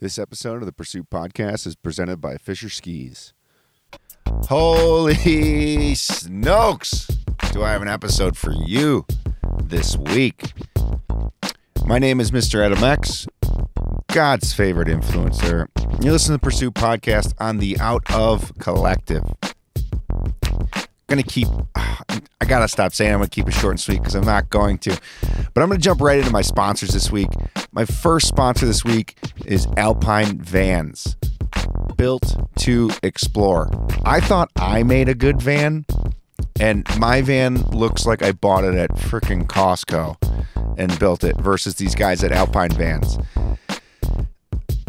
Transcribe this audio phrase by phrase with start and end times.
[0.00, 3.32] This episode of the Pursuit Podcast is presented by Fischer Skis.
[4.48, 7.08] Holy smokes!
[7.50, 9.06] Do I have an episode for you
[9.60, 10.52] this week?
[11.84, 12.64] My name is Mr.
[12.64, 13.26] Adam X,
[14.06, 15.66] God's favorite influencer.
[16.00, 19.24] You listen to the Pursuit Podcast on the Out of Collective.
[21.08, 21.48] Gonna keep.
[21.74, 24.76] I gotta stop saying I'm gonna keep it short and sweet because I'm not going
[24.78, 24.90] to.
[25.54, 27.30] But I'm gonna jump right into my sponsors this week.
[27.72, 29.16] My first sponsor this week
[29.46, 31.16] is Alpine Vans,
[31.96, 33.70] built to explore.
[34.04, 35.86] I thought I made a good van,
[36.60, 40.16] and my van looks like I bought it at freaking Costco
[40.76, 43.16] and built it versus these guys at Alpine Vans.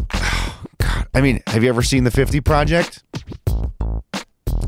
[0.10, 3.04] God, I mean, have you ever seen the 50 Project?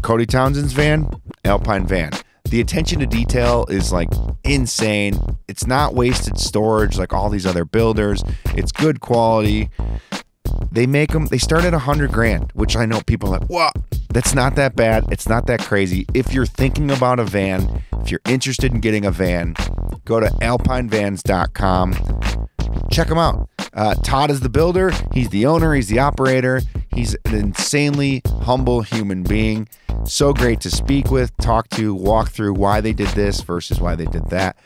[0.01, 1.09] Cody Townsend's van,
[1.45, 2.11] Alpine van.
[2.45, 4.09] The attention to detail is like
[4.43, 5.17] insane.
[5.47, 8.23] It's not wasted storage like all these other builders.
[8.55, 9.69] It's good quality.
[10.71, 13.73] They make them, they start at 100 grand, which I know people are like, what?
[14.09, 15.05] That's not that bad.
[15.11, 16.05] It's not that crazy.
[16.13, 19.55] If you're thinking about a van, if you're interested in getting a van,
[20.05, 21.93] go to alpinevans.com.
[22.91, 23.49] Check them out.
[23.73, 24.91] Uh, Todd is the builder.
[25.13, 25.73] He's the owner.
[25.73, 26.61] He's the operator.
[26.93, 29.69] He's an insanely humble human being.
[30.05, 33.95] So great to speak with, talk to, walk through why they did this versus why
[33.95, 34.57] they did that.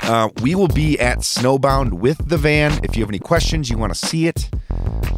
[0.00, 2.78] Uh, we will be at Snowbound with the van.
[2.82, 4.50] If you have any questions, you want to see it,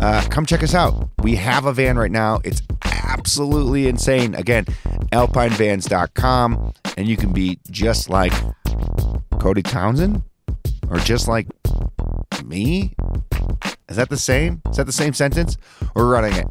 [0.01, 1.09] uh, come check us out.
[1.23, 2.41] We have a van right now.
[2.45, 4.35] It's absolutely insane.
[4.35, 4.67] Again,
[5.13, 8.33] alpinevans.com, and you can be just like
[9.39, 10.23] Cody Townsend
[10.91, 11.47] or just like
[12.45, 12.95] me.
[13.89, 14.61] Is that the same?
[14.71, 15.57] Is that the same sentence?
[15.95, 16.47] We're running it.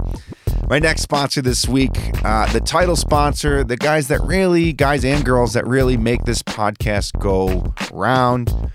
[0.70, 1.92] My next sponsor this week,
[2.24, 6.42] uh, the title sponsor, the guys that really, guys and girls that really make this
[6.42, 8.72] podcast go round.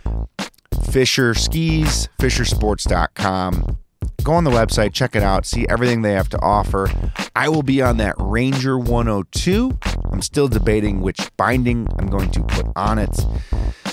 [0.90, 3.78] Fischer Skis, FischerSports.com.
[4.22, 6.90] Go on the website, check it out, see everything they have to offer.
[7.34, 9.78] I will be on that Ranger 102.
[10.12, 13.16] I'm still debating which binding I'm going to put on it.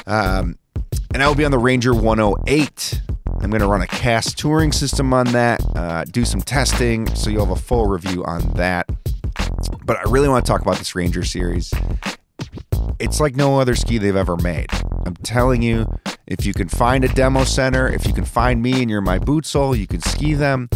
[0.06, 0.58] Um,
[1.14, 3.02] and I will be on the Ranger 108.
[3.42, 7.30] I'm going to run a cast touring system on that, uh, do some testing, so
[7.30, 8.90] you'll have a full review on that.
[9.86, 11.74] But I really want to talk about this Ranger series.
[13.00, 14.68] It's like no other ski they've ever made.
[15.06, 15.86] I'm telling you,
[16.28, 19.20] if you can find a demo center, if you can find me and you're my
[19.20, 20.70] boot sole, you can ski them.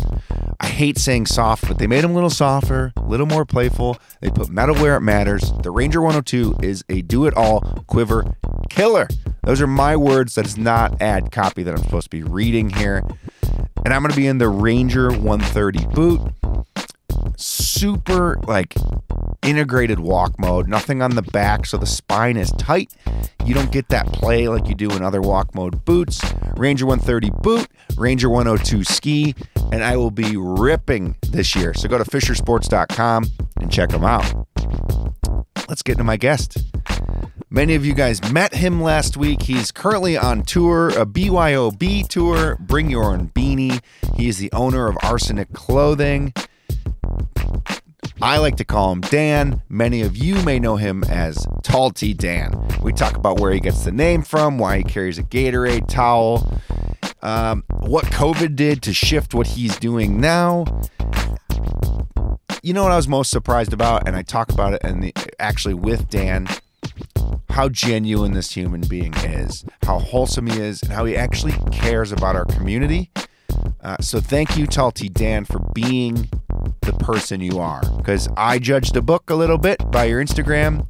[0.60, 3.98] I hate saying soft, but they made them a little softer, a little more playful.
[4.22, 5.52] They put metal where it matters.
[5.64, 8.36] The Ranger 102 is a do it all quiver
[8.70, 9.08] killer.
[9.50, 10.36] Those are my words.
[10.36, 13.02] That is not ad copy that I'm supposed to be reading here.
[13.84, 16.22] And I'm going to be in the Ranger 130 boot.
[17.36, 18.76] Super like
[19.42, 22.94] integrated walk mode, nothing on the back, so the spine is tight.
[23.44, 26.22] You don't get that play like you do in other walk mode boots.
[26.56, 27.68] Ranger 130 boot,
[27.98, 29.34] Ranger 102 ski,
[29.72, 31.74] and I will be ripping this year.
[31.74, 33.26] So go to fischersports.com
[33.60, 34.32] and check them out.
[35.68, 36.60] Let's get into my guest.
[37.52, 39.42] Many of you guys met him last week.
[39.42, 43.82] He's currently on tour, a BYOB tour, Bring Your Own Beanie.
[44.16, 46.32] He is the owner of Arsenic Clothing.
[48.22, 49.64] I like to call him Dan.
[49.68, 52.54] Many of you may know him as Tall T Dan.
[52.84, 56.48] We talk about where he gets the name from, why he carries a Gatorade towel,
[57.24, 60.66] um, what COVID did to shift what he's doing now.
[62.62, 65.74] You know what I was most surprised about, and I talk about it and actually
[65.74, 66.48] with Dan,
[67.50, 72.12] how genuine this human being is, how wholesome he is, and how he actually cares
[72.12, 73.12] about our community.
[73.82, 76.30] Uh, so thank you, Tall T Dan, for being
[76.82, 77.82] the person you are.
[77.98, 80.88] Because I judged a book a little bit by your Instagram,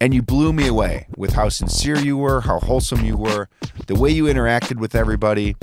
[0.00, 3.48] and you blew me away with how sincere you were, how wholesome you were,
[3.86, 5.56] the way you interacted with everybody.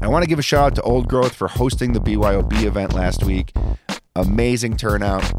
[0.00, 2.92] I want to give a shout out to Old Growth for hosting the BYOB event
[2.94, 3.52] last week.
[4.14, 5.30] Amazing turnout.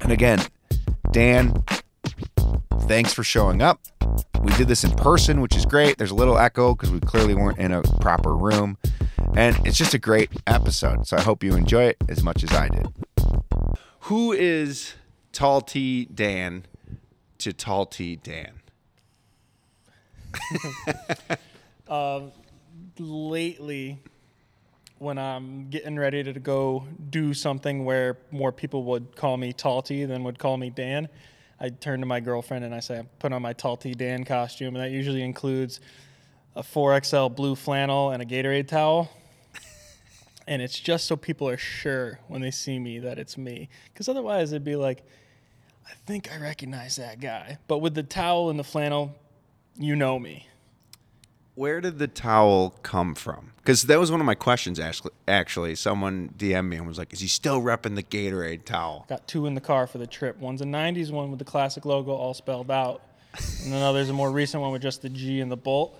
[0.00, 0.40] And again,
[1.10, 1.62] Dan,
[2.82, 3.80] thanks for showing up.
[4.42, 5.96] We did this in person, which is great.
[5.96, 8.76] There's a little echo because we clearly weren't in a proper room.
[9.36, 11.06] And it's just a great episode.
[11.06, 12.86] So I hope you enjoy it as much as I did.
[14.00, 14.94] Who is
[15.32, 16.66] Tall T Dan
[17.38, 18.52] to Tall T Dan?
[21.88, 22.32] um,
[22.98, 23.98] lately,
[24.98, 29.82] when I'm getting ready to go do something where more people would call me Tall
[29.82, 31.08] T than would call me Dan,
[31.60, 34.24] I turn to my girlfriend and I say, I put on my Tall T Dan
[34.24, 35.80] costume, and that usually includes
[36.56, 39.10] a 4XL blue flannel and a Gatorade towel
[40.46, 43.68] and it's just so people are sure when they see me that it's me.
[43.92, 45.02] Because otherwise, it'd be like,
[45.86, 47.58] I think I recognize that guy.
[47.66, 49.14] But with the towel and the flannel,
[49.76, 50.48] you know me.
[51.54, 53.52] Where did the towel come from?
[53.58, 54.78] Because that was one of my questions.
[54.78, 59.06] Actually, actually, someone DM'd me and was like, "Is he still repping the Gatorade towel?"
[59.08, 60.38] Got two in the car for the trip.
[60.38, 63.02] One's a '90s one with the classic logo all spelled out,
[63.62, 65.98] and then another's a more recent one with just the G and the bolt.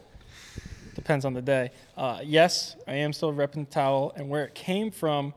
[0.95, 1.71] Depends on the day.
[1.97, 5.35] Uh, yes, I am still repping the towel, and where it came from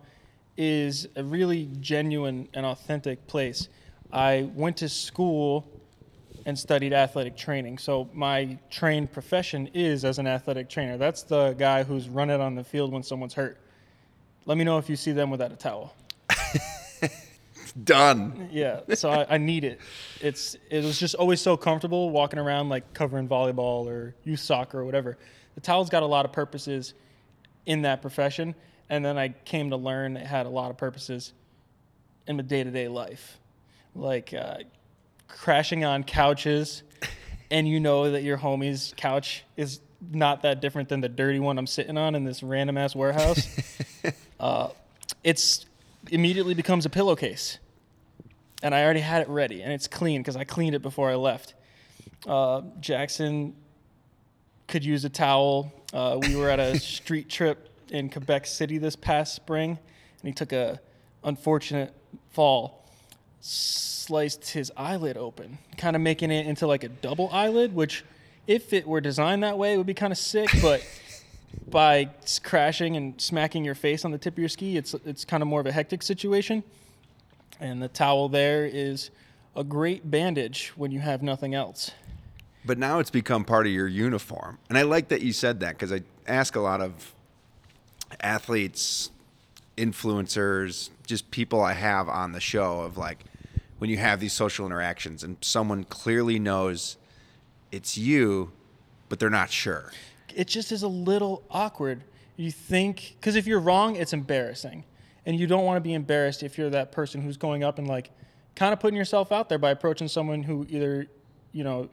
[0.57, 3.69] is a really genuine and authentic place.
[4.11, 5.67] I went to school
[6.47, 7.77] and studied athletic training.
[7.77, 10.97] So my trained profession is as an athletic trainer.
[10.97, 13.57] That's the guy who's running on the field when someone's hurt.
[14.45, 15.93] Let me know if you see them without a towel.
[17.83, 18.47] Done.
[18.49, 19.81] Yeah, so I, I need it.
[20.21, 24.79] It's it was just always so comfortable walking around like covering volleyball or youth soccer
[24.79, 25.17] or whatever.
[25.55, 26.93] The towel's got a lot of purposes
[27.65, 28.55] in that profession,
[28.89, 31.33] and then I came to learn it had a lot of purposes
[32.25, 33.37] in my day to day life,
[33.93, 34.59] like uh,
[35.27, 36.83] crashing on couches,
[37.51, 39.79] and you know that your homie's couch is
[40.11, 43.47] not that different than the dirty one I'm sitting on in this random ass warehouse.
[44.39, 44.69] uh,
[45.23, 45.65] it's
[46.11, 47.59] immediately becomes a pillowcase,
[48.61, 51.15] and I already had it ready, and it's clean because I cleaned it before I
[51.15, 51.53] left.
[52.25, 53.55] Uh, Jackson
[54.67, 55.71] could use a towel.
[55.93, 60.33] Uh, we were at a street trip in Quebec City this past spring, and he
[60.33, 60.79] took a
[61.23, 61.93] unfortunate
[62.31, 62.76] fall
[63.39, 68.03] sliced his eyelid open, kind of making it into like a double eyelid, which
[68.47, 70.81] if it were designed that way, it would be kind of sick, but
[71.69, 72.09] by
[72.43, 75.47] crashing and smacking your face on the tip of your ski, it's it's kind of
[75.47, 76.63] more of a hectic situation.
[77.59, 79.09] And the towel there is
[79.55, 81.91] a great bandage when you have nothing else.
[82.63, 84.59] But now it's become part of your uniform.
[84.69, 87.15] And I like that you said that because I ask a lot of
[88.19, 89.09] athletes,
[89.77, 93.23] influencers, just people I have on the show of like
[93.79, 96.97] when you have these social interactions and someone clearly knows
[97.71, 98.51] it's you,
[99.09, 99.91] but they're not sure.
[100.35, 102.03] It just is a little awkward.
[102.35, 104.83] You think, because if you're wrong, it's embarrassing.
[105.25, 107.87] And you don't want to be embarrassed if you're that person who's going up and
[107.87, 108.11] like
[108.55, 111.07] kind of putting yourself out there by approaching someone who either,
[111.51, 111.89] you know,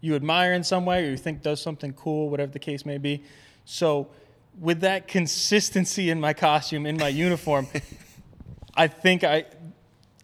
[0.00, 2.98] you admire in some way or you think does something cool, whatever the case may
[2.98, 3.22] be.
[3.64, 4.08] So,
[4.60, 7.68] with that consistency in my costume, in my uniform,
[8.74, 9.46] I think I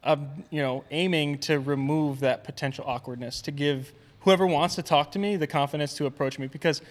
[0.05, 5.13] I'm, you know, aiming to remove that potential awkwardness to give whoever wants to talk
[5.13, 6.83] to me the confidence to approach me because,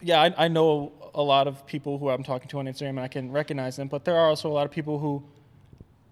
[0.00, 3.00] yeah, I, I know a lot of people who I'm talking to on Instagram and
[3.00, 5.22] I can recognize them, but there are also a lot of people who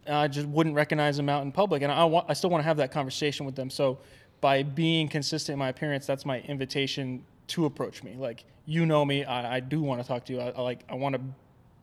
[0.08, 2.66] I just wouldn't recognize them out in public, and I want, I still want to
[2.66, 3.68] have that conversation with them.
[3.68, 3.98] So,
[4.40, 8.14] by being consistent in my appearance, that's my invitation to approach me.
[8.16, 10.40] Like, you know me, I, I do want to talk to you.
[10.40, 11.20] I, I like, I want to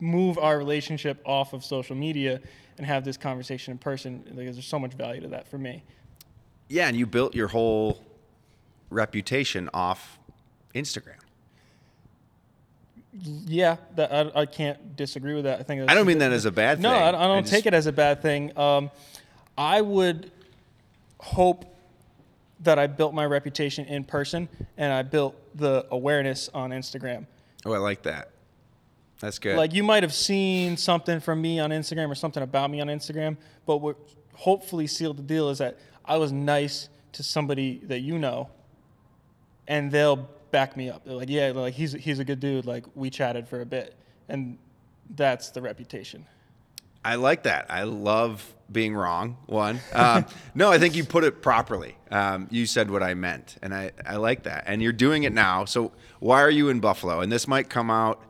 [0.00, 2.40] move our relationship off of social media
[2.78, 5.82] and have this conversation in person because there's so much value to that for me.
[6.68, 8.04] Yeah, and you built your whole
[8.90, 10.18] reputation off
[10.74, 11.14] Instagram.
[13.46, 15.58] Yeah, that I, I can't disagree with that.
[15.58, 17.02] I think I don't mean that as a bad no, thing.
[17.02, 18.56] I, I don't I just- take it as a bad thing.
[18.58, 18.90] Um,
[19.56, 20.30] I would
[21.18, 21.64] hope
[22.66, 27.26] that I built my reputation in person and I built the awareness on Instagram.
[27.64, 28.30] Oh, I like that.
[29.20, 29.56] That's good.
[29.56, 32.88] Like you might have seen something from me on Instagram or something about me on
[32.88, 33.96] Instagram, but what
[34.34, 38.50] hopefully sealed the deal is that I was nice to somebody that you know,
[39.66, 41.04] and they'll back me up.
[41.04, 42.66] They're like, yeah, like he's he's a good dude.
[42.66, 43.96] Like we chatted for a bit,
[44.28, 44.58] and
[45.14, 46.26] that's the reputation.
[47.06, 47.66] I like that.
[47.70, 49.36] I love being wrong.
[49.46, 51.96] One, um, no, I think you put it properly.
[52.10, 54.64] Um, you said what I meant, and I, I like that.
[54.66, 55.66] And you're doing it now.
[55.66, 57.20] So why are you in Buffalo?
[57.20, 58.24] And this might come out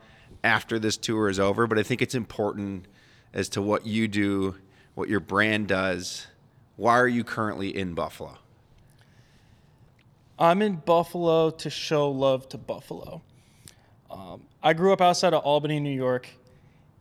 [0.45, 2.87] after this tour is over, but I think it's important
[3.33, 4.57] as to what you do,
[4.95, 6.27] what your brand does.
[6.77, 8.37] Why are you currently in Buffalo?
[10.39, 13.23] I'm in Buffalo to show love to Buffalo.
[14.11, 16.29] Um, I grew up outside of Albany, New York,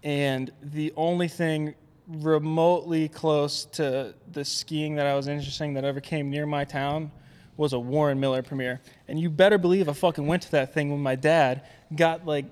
[0.05, 1.73] and the only thing
[2.07, 6.63] remotely close to the skiing that I was interested in that ever came near my
[6.63, 7.11] town
[7.57, 8.81] was a Warren Miller premiere.
[9.07, 11.63] And you better believe I fucking went to that thing with my dad,
[11.95, 12.45] got like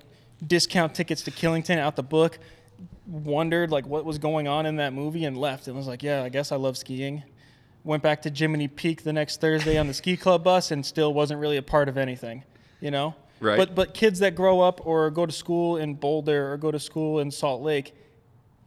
[0.44, 2.40] discount tickets to Killington out the book,
[3.06, 6.24] wondered like what was going on in that movie and left and was like, yeah,
[6.24, 7.22] I guess I love skiing.
[7.84, 11.14] Went back to Jiminy Peak the next Thursday on the ski club bus and still
[11.14, 12.42] wasn't really a part of anything,
[12.80, 13.14] you know?
[13.40, 13.56] Right.
[13.56, 16.78] But but kids that grow up or go to school in Boulder or go to
[16.78, 17.94] school in Salt Lake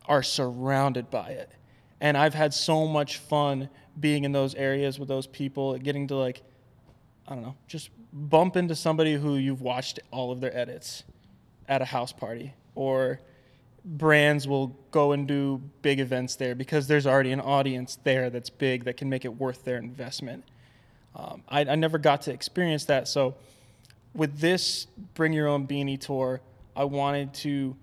[0.05, 1.49] are surrounded by it.
[1.99, 3.69] And I've had so much fun
[3.99, 6.43] being in those areas with those people, getting to like
[7.27, 11.03] I don't know, just bump into somebody who you've watched all of their edits
[11.67, 13.19] at a house party or
[13.83, 18.49] brands will go and do big events there because there's already an audience there that's
[18.49, 20.43] big that can make it worth their investment.
[21.15, 23.35] Um, I, I never got to experience that, so
[24.17, 26.41] with this bring your own beanie tour,
[26.75, 27.77] I wanted to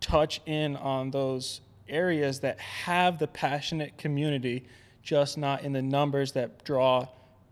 [0.00, 4.64] touch in on those areas that have the passionate community,
[5.02, 7.06] just not in the numbers that draw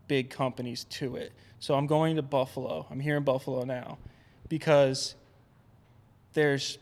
[0.07, 1.31] big companies to it.
[1.59, 2.85] So I'm going to Buffalo.
[2.91, 3.97] I'm here in Buffalo now
[4.49, 5.15] because
[6.33, 6.77] there's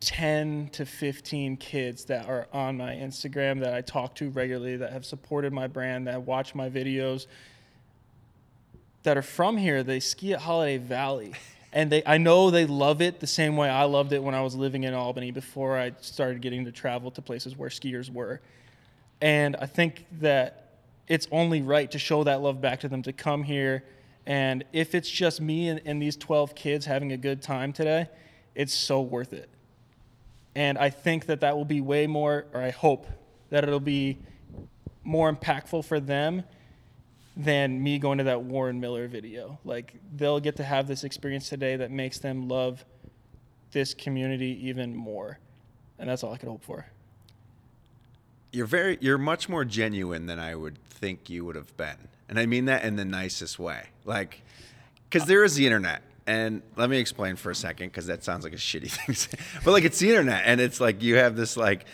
[0.00, 4.92] 10 to 15 kids that are on my Instagram that I talk to regularly that
[4.92, 7.26] have supported my brand, that watch my videos,
[9.08, 9.82] that are from here.
[9.82, 11.32] They ski at Holiday Valley.
[11.72, 14.42] And they, I know they love it the same way I loved it when I
[14.42, 18.42] was living in Albany before I started getting to travel to places where skiers were.
[19.22, 20.74] And I think that
[21.08, 23.82] it's only right to show that love back to them to come here.
[24.26, 28.08] And if it's just me and, and these 12 kids having a good time today,
[28.54, 29.48] it's so worth it.
[30.54, 33.06] And I think that that will be way more, or I hope
[33.48, 34.18] that it'll be
[35.02, 36.44] more impactful for them
[37.38, 39.60] than me going to that Warren Miller video.
[39.64, 42.84] Like they'll get to have this experience today that makes them love
[43.70, 45.38] this community even more.
[46.00, 46.86] And that's all I could hope for.
[48.52, 52.08] You're very you're much more genuine than I would think you would have been.
[52.28, 53.84] And I mean that in the nicest way.
[54.04, 54.42] Like
[55.10, 56.02] cuz there is the internet.
[56.26, 59.38] And let me explain for a second cuz that sounds like a shitty thing.
[59.64, 61.84] But like it's the internet and it's like you have this like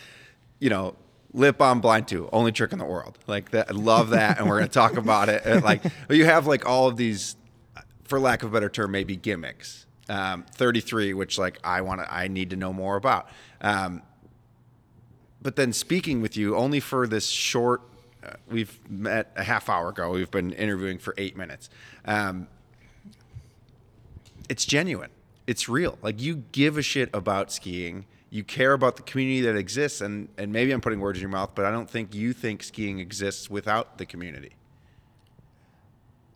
[0.59, 0.95] you know,
[1.35, 2.29] lip on blind too.
[2.31, 3.19] Only trick in the world.
[3.27, 5.43] Like that I love that and we're going to talk about it.
[5.45, 7.35] And like you have like all of these
[8.05, 9.85] for lack of a better term maybe gimmicks.
[10.07, 13.27] Um, 33 which like i want to i need to know more about.
[13.61, 14.01] Um,
[15.41, 17.81] but then speaking with you only for this short
[18.23, 20.11] uh, we've met a half hour ago.
[20.11, 21.69] We've been interviewing for eight minutes.
[22.05, 22.47] Um,
[24.49, 25.11] it's genuine.
[25.47, 25.97] It's real.
[26.01, 30.27] Like you give a shit about skiing you care about the community that exists and
[30.37, 32.99] and maybe I'm putting words in your mouth, but I don't think you think skiing
[32.99, 34.55] exists without the community.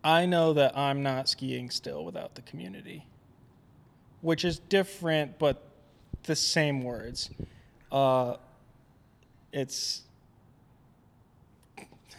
[0.01, 3.05] I know that I'm not skiing still without the community,
[4.21, 5.61] which is different but
[6.23, 7.31] the same words.
[7.91, 8.37] Uh,
[9.51, 10.03] it's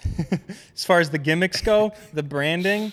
[0.74, 2.92] as far as the gimmicks go, the branding,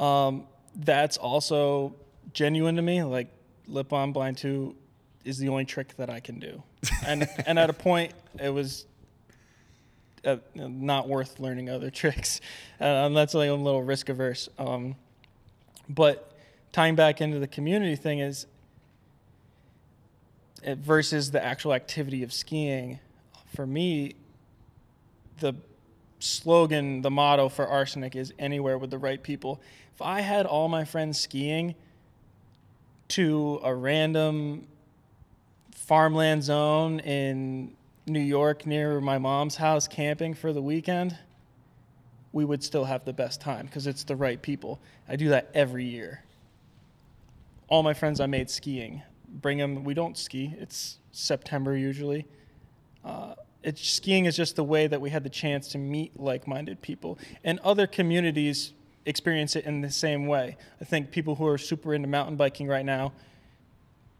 [0.00, 1.94] um, that's also
[2.32, 3.04] genuine to me.
[3.04, 3.28] Like
[3.68, 4.74] Lip on Blind 2
[5.24, 6.62] is the only trick that I can do.
[7.06, 8.84] And and at a point, it was
[10.24, 12.40] uh, not worth learning other tricks.
[12.80, 14.48] Uh, that's like a little risk averse.
[14.58, 14.96] Um,
[15.88, 16.32] but
[16.72, 18.46] tying back into the community thing is
[20.62, 23.00] it, versus the actual activity of skiing.
[23.54, 24.14] For me,
[25.40, 25.54] the
[26.18, 29.60] slogan, the motto for Arsenic is anywhere with the right people.
[29.94, 31.74] If I had all my friends skiing
[33.08, 34.66] to a random
[35.72, 41.16] farmland zone in New York near my mom's house camping for the weekend,
[42.32, 44.80] we would still have the best time because it's the right people.
[45.08, 46.24] I do that every year.
[47.68, 49.84] All my friends I made skiing, bring them.
[49.84, 50.54] We don't ski.
[50.58, 52.26] It's September usually.
[53.04, 56.80] Uh, it's skiing is just the way that we had the chance to meet like-minded
[56.82, 58.72] people, and other communities
[59.06, 60.56] experience it in the same way.
[60.80, 63.12] I think people who are super into mountain biking right now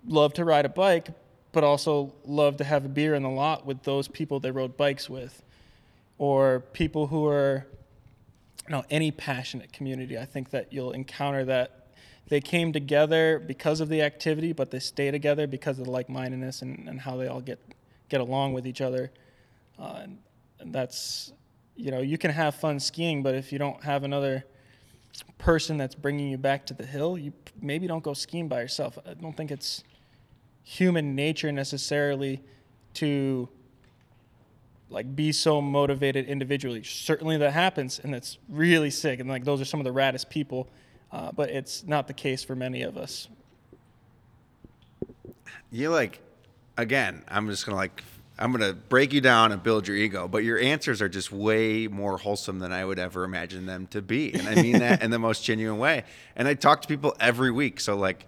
[0.07, 1.09] love to ride a bike,
[1.53, 4.77] but also love to have a beer in the lot with those people they rode
[4.77, 5.43] bikes with,
[6.19, 7.67] or people who are,
[8.67, 10.19] you know, any passionate community.
[10.19, 11.89] I think that you'll encounter that
[12.29, 16.63] they came together because of the activity, but they stay together because of the like-mindedness
[16.63, 17.59] and, and how they all get
[18.09, 19.11] get along with each other.
[19.79, 20.19] Uh, and,
[20.61, 21.33] and that's,
[21.77, 24.45] you know, you can have fun skiing, but if you don't have another
[25.39, 28.99] person that's bringing you back to the hill, you maybe don't go skiing by yourself.
[29.07, 29.83] I don't think it's
[30.71, 32.41] human nature necessarily
[32.95, 33.49] to
[34.89, 36.85] like be so motivated individually.
[36.85, 39.19] Certainly that happens, and that's really sick.
[39.19, 40.69] And like those are some of the raddest people,
[41.11, 43.27] uh, but it's not the case for many of us.
[45.73, 46.21] You like,
[46.77, 48.05] again, I'm just gonna like,
[48.39, 51.89] I'm gonna break you down and build your ego, but your answers are just way
[51.89, 55.11] more wholesome than I would ever imagine them to be, and I mean that in
[55.11, 56.05] the most genuine way.
[56.37, 58.27] And I talk to people every week, so like,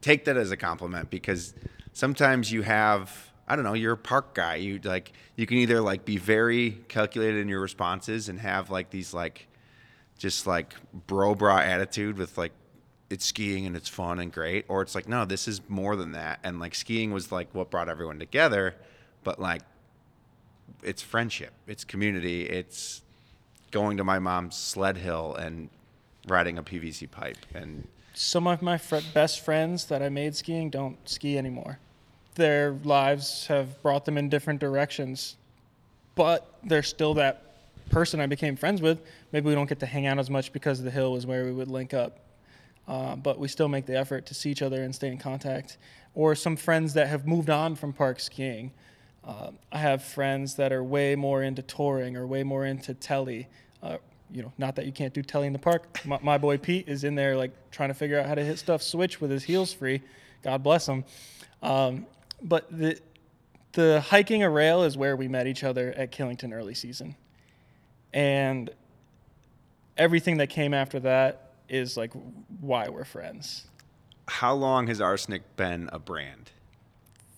[0.00, 1.54] take that as a compliment because
[1.96, 4.56] sometimes you have I don't know, you're a park guy.
[4.56, 8.90] You like you can either like be very calculated in your responses and have like
[8.90, 9.48] these like
[10.18, 10.74] just like
[11.06, 12.52] bro bra attitude with like
[13.08, 16.12] it's skiing and it's fun and great or it's like no, this is more than
[16.12, 18.74] that and like skiing was like what brought everyone together,
[19.24, 19.62] but like
[20.82, 23.02] it's friendship, it's community, it's
[23.70, 25.70] going to my mom's sled hill and
[26.28, 30.70] riding a PVC pipe and some of my fr- best friends that I made skiing
[30.70, 31.78] don't ski anymore.
[32.36, 35.36] Their lives have brought them in different directions,
[36.14, 37.42] but they're still that
[37.90, 39.00] person I became friends with.
[39.32, 41.52] Maybe we don't get to hang out as much because the hill was where we
[41.52, 42.20] would link up.
[42.88, 45.78] uh, but we still make the effort to see each other and stay in contact.
[46.14, 48.70] Or some friends that have moved on from park skiing.
[49.24, 53.48] Uh, I have friends that are way more into touring or way more into telly.
[53.82, 53.96] Uh,
[54.30, 56.00] you know, not that you can't do telly in the park.
[56.04, 58.58] My, my, boy Pete is in there like trying to figure out how to hit
[58.58, 60.00] stuff switch with his heels free.
[60.42, 61.04] God bless him.
[61.62, 62.06] Um,
[62.42, 63.00] but the
[63.72, 67.16] the hiking a rail is where we met each other at Killington early season,
[68.12, 68.70] and
[69.96, 72.12] everything that came after that is like
[72.60, 73.66] why we're friends.
[74.28, 76.50] How long has Arsenic been a brand?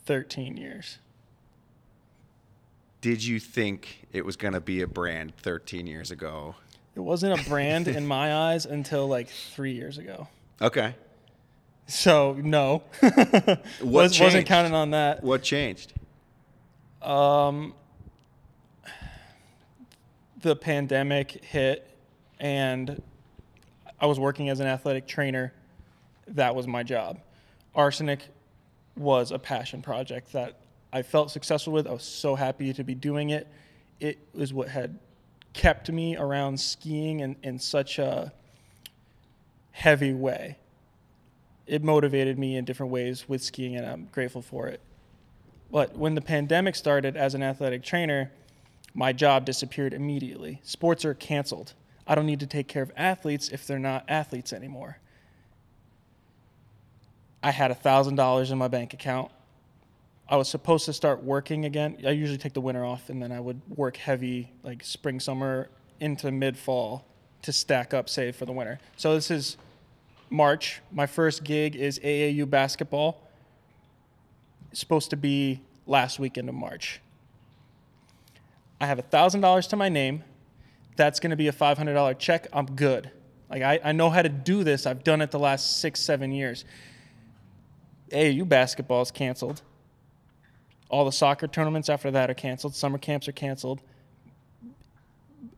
[0.07, 0.99] 13 years.
[3.01, 6.57] Did you think it was going to be a brand 13 years ago?
[6.97, 10.29] It wasn't a brand in my eyes until like three years ago.
[10.61, 10.95] Okay.
[11.89, 15.25] So no, what Was, wasn't counting on that.
[15.25, 15.95] What changed?
[17.01, 17.73] Um,
[20.43, 21.91] the pandemic hit,
[22.39, 23.03] and
[23.99, 25.55] I was working as an athletic trainer.
[26.29, 27.21] That was my job.
[27.75, 28.21] Arsenic
[28.95, 30.61] was a passion project that
[30.93, 31.87] I felt successful with.
[31.87, 33.49] I was so happy to be doing it.
[33.99, 34.99] It was what had
[35.55, 38.31] kept me around skiing in, in such a
[39.71, 40.59] heavy way.
[41.69, 44.81] It motivated me in different ways with skiing, and I'm grateful for it.
[45.71, 48.33] But when the pandemic started as an athletic trainer,
[48.95, 50.61] my job disappeared immediately.
[50.65, 51.75] Sports are canceled.
[52.07, 54.99] I don't need to take care of athletes if they're not athletes anymore.
[57.43, 59.31] I had $1,000 in my bank account.
[60.27, 61.99] I was supposed to start working again.
[62.05, 65.69] I usually take the winter off and then I would work heavy like spring, summer
[66.01, 67.05] into mid fall
[67.43, 68.79] to stack up save for the winter.
[68.97, 69.57] So this is
[70.31, 70.81] March.
[70.93, 73.23] My first gig is AAU basketball.
[74.71, 77.01] It's supposed to be last weekend of March.
[78.81, 80.23] I have $1,000 to my name.
[80.97, 82.47] That's going to be a $500 check.
[82.53, 83.11] I'm good.
[83.51, 84.87] Like, I, I know how to do this.
[84.87, 86.65] I've done it the last six, seven years.
[88.11, 89.63] AAU basketball is canceled.
[90.91, 92.75] All the soccer tournaments after that are canceled.
[92.75, 93.81] Summer camps are canceled.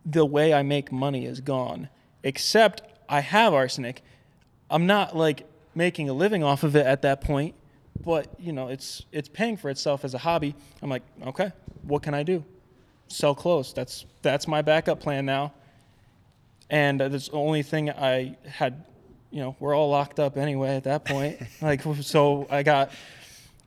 [0.05, 1.89] The way I make money is gone.
[2.23, 4.03] Except I have arsenic.
[4.71, 7.55] I'm not like making a living off of it at that point,
[8.05, 10.55] but you know, it's it's paying for itself as a hobby.
[10.81, 11.53] I'm like, okay,
[11.83, 12.45] what can I do?
[13.09, 13.73] Sell clothes.
[13.75, 15.53] That's that's my backup plan now.
[16.71, 18.85] And that's the only thing I had.
[19.33, 21.41] You know, we're all locked up anyway at that point.
[21.63, 22.91] like, so I got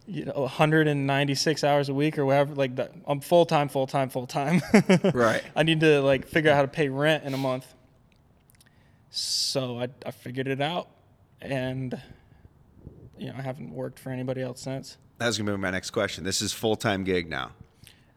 [0.06, 4.62] you know 196 hours a week or whatever like that i'm full-time full-time full-time
[5.14, 7.66] right i need to like figure out how to pay rent in a month
[9.16, 10.88] so I, I figured it out
[11.40, 12.02] and
[13.18, 14.98] you know i haven't worked for anybody else since.
[15.20, 16.24] That was going to be my next question.
[16.24, 17.52] This is full-time gig now.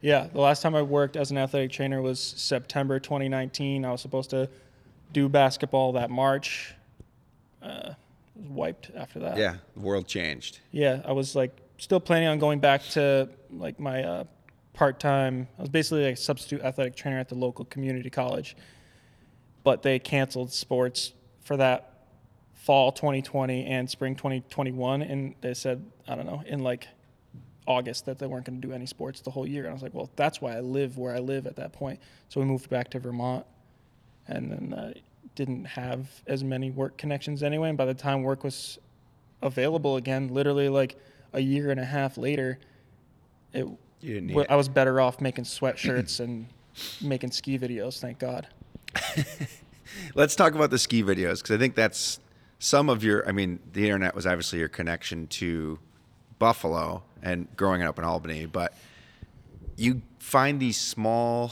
[0.01, 4.01] Yeah the last time i worked as an athletic trainer was september 2019 i was
[4.01, 4.49] supposed to
[5.13, 6.73] do basketball that march.
[7.61, 7.93] Uh,
[8.35, 9.37] was wiped after that.
[9.37, 10.59] Yeah the world changed.
[10.71, 14.23] Yeah i was like still planning on going back to like my uh,
[14.73, 15.47] part time.
[15.57, 18.55] I was basically like a substitute athletic trainer at the local community college,
[19.67, 22.05] but they canceled sports for that
[22.53, 26.87] fall 2020 and spring 2021, and they said I don't know in like
[27.65, 29.63] August that they weren't going to do any sports the whole year.
[29.63, 31.99] And I was like, well, that's why I live where I live at that point.
[32.29, 33.45] So we moved back to Vermont,
[34.29, 34.93] and then uh,
[35.35, 37.67] didn't have as many work connections anyway.
[37.67, 38.79] And by the time work was
[39.41, 40.95] available again, literally like
[41.33, 42.57] a year and a half later,
[43.51, 43.67] it
[44.49, 46.47] I was better off making sweatshirts and
[47.01, 47.99] making ski videos.
[47.99, 48.47] Thank God.
[50.15, 52.19] Let's talk about the ski videos because I think that's
[52.59, 53.27] some of your.
[53.27, 55.79] I mean, the internet was obviously your connection to
[56.39, 58.73] Buffalo and growing up in Albany, but
[59.75, 61.51] you find these small,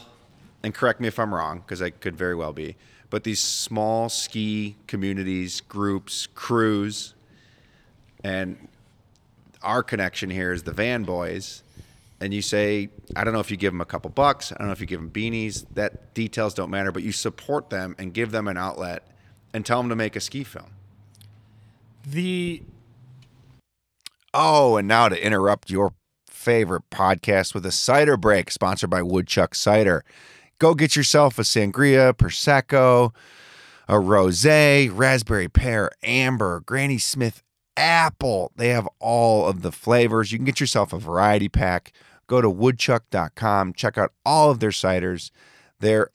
[0.63, 2.75] and correct me if I'm wrong because I could very well be,
[3.09, 7.13] but these small ski communities, groups, crews,
[8.23, 8.67] and
[9.61, 11.63] our connection here is the Van Boys,
[12.25, 14.67] and you say, I don't know if you give them a couple bucks, I don't
[14.67, 18.13] know if you give them beanies, that details don't matter, but you support them and
[18.13, 19.07] give them an outlet
[19.53, 20.71] and tell them to make a ski film.
[22.05, 22.63] The
[24.33, 25.93] Oh, and now to interrupt your
[26.27, 30.03] favorite podcast with a cider break sponsored by Woodchuck Cider.
[30.59, 33.13] Go get yourself a sangria, prosecco,
[33.87, 37.43] a rosé, raspberry pear, amber, Granny Smith
[37.77, 38.51] apple.
[38.55, 40.31] They have all of the flavors.
[40.31, 41.93] You can get yourself a variety pack.
[42.27, 45.31] Go to woodchuck.com, check out all of their ciders.
[45.79, 46.09] They're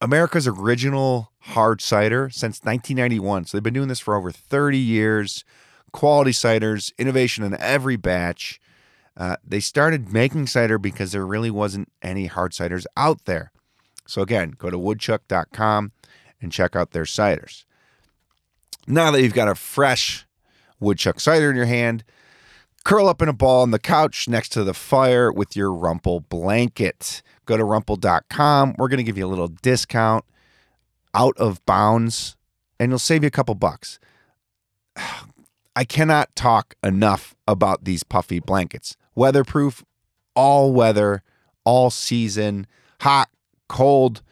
[0.00, 3.46] America's original hard cider since 1991.
[3.46, 5.44] So they've been doing this for over 30 years.
[5.92, 8.60] Quality ciders, innovation in every batch.
[9.16, 13.50] Uh, they started making cider because there really wasn't any hard ciders out there.
[14.06, 15.92] So again, go to woodchuck.com
[16.40, 17.64] and check out their ciders.
[18.86, 20.26] Now that you've got a fresh
[20.78, 22.04] woodchuck cider in your hand,
[22.86, 26.28] curl up in a ball on the couch next to the fire with your Rumpl
[26.28, 27.20] blanket.
[27.44, 28.76] Go to rumpl.com.
[28.78, 30.24] We're going to give you a little discount
[31.12, 32.36] out of bounds
[32.78, 33.98] and you'll save you a couple bucks.
[35.76, 38.96] I cannot talk enough about these puffy blankets.
[39.16, 39.84] Weatherproof,
[40.36, 41.24] all weather,
[41.64, 42.68] all season,
[43.00, 43.30] hot,
[43.68, 44.22] cold.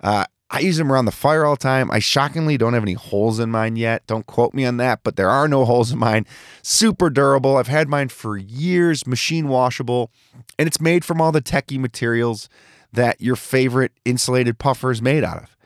[0.00, 1.90] Uh, I use them around the fire all the time.
[1.90, 4.06] I shockingly don't have any holes in mine yet.
[4.06, 6.26] Don't quote me on that, but there are no holes in mine.
[6.62, 7.56] Super durable.
[7.56, 10.12] I've had mine for years, machine washable,
[10.56, 12.48] and it's made from all the techie materials
[12.92, 15.56] that your favorite insulated puffer is made out of.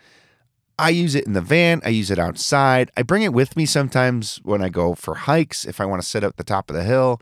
[0.79, 1.83] I use it in the van.
[1.85, 2.91] I use it outside.
[2.97, 6.09] I bring it with me sometimes when I go for hikes if I want to
[6.09, 7.21] sit at the top of the hill.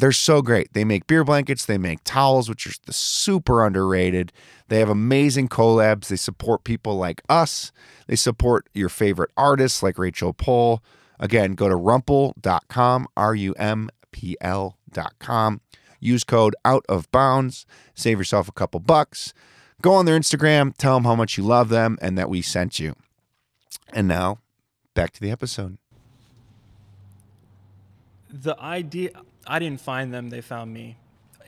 [0.00, 0.72] They're so great.
[0.72, 4.32] They make beer blankets, they make towels, which are super underrated.
[4.68, 6.08] They have amazing collabs.
[6.08, 7.70] They support people like us.
[8.06, 10.82] They support your favorite artists like Rachel Pohl.
[11.18, 15.60] Again, go to rumpl.com, R U M P L.com.
[16.00, 17.66] Use code out of bounds.
[17.94, 19.34] Save yourself a couple bucks.
[19.82, 22.78] Go on their Instagram, tell them how much you love them and that we sent
[22.78, 22.94] you.
[23.92, 24.38] And now,
[24.94, 25.76] back to the episode.
[28.30, 29.10] The idea,
[29.46, 30.96] I didn't find them, they found me.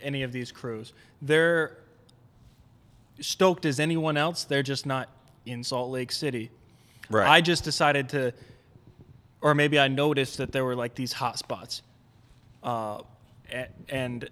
[0.02, 0.92] Any of these crews.
[1.20, 1.78] They're
[3.20, 5.08] stoked as anyone else, they're just not
[5.46, 6.50] in Salt Lake City.
[7.10, 7.28] Right.
[7.28, 8.32] I just decided to,
[9.40, 11.82] or maybe I noticed that there were like these hot spots.
[12.62, 13.02] Uh,
[13.88, 14.28] and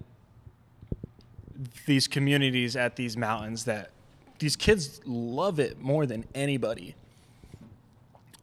[1.85, 3.91] these communities at these mountains that
[4.39, 6.95] these kids love it more than anybody.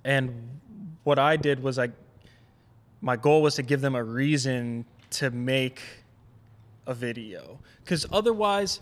[0.04, 0.60] And
[1.04, 1.90] what I did was I
[3.00, 4.84] my goal was to give them a reason
[5.18, 5.80] to make
[6.86, 8.80] a video cuz otherwise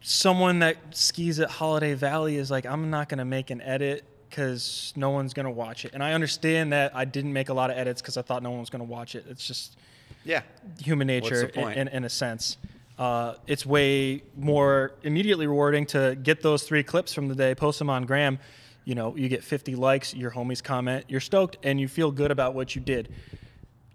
[0.00, 4.04] someone that skis at Holiday Valley is like I'm not going to make an edit
[4.30, 5.92] cuz no one's going to watch it.
[5.92, 8.50] And I understand that I didn't make a lot of edits cuz I thought no
[8.50, 9.24] one was going to watch it.
[9.28, 9.76] It's just
[10.24, 10.42] yeah.
[10.80, 12.56] human nature in, in, in a sense.
[12.98, 17.78] Uh, it's way more immediately rewarding to get those three clips from the day, post
[17.78, 18.38] them on Gram.
[18.84, 22.30] You know, you get 50 likes, your homies comment, you're stoked, and you feel good
[22.30, 23.08] about what you did.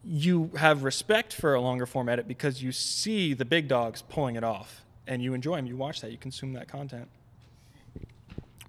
[0.10, 4.38] You have respect for a longer form edit because you see the big dogs pulling
[4.38, 5.66] it off, and you enjoy them.
[5.66, 7.10] You watch that, you consume that content.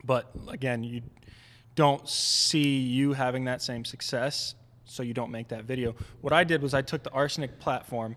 [0.03, 1.03] But again, you
[1.77, 5.95] don't see you having that same success, so you don't make that video.
[6.23, 8.17] What I did was I took the Arsenic platform,